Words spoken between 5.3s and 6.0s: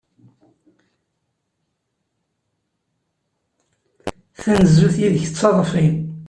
taḍfi.